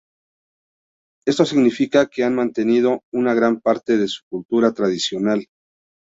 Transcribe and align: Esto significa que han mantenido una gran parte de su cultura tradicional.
Esto 1.27 1.45
significa 1.45 2.07
que 2.07 2.23
han 2.23 2.33
mantenido 2.33 3.03
una 3.13 3.35
gran 3.35 3.59
parte 3.61 3.97
de 3.99 4.07
su 4.07 4.23
cultura 4.27 4.73
tradicional. 4.73 5.45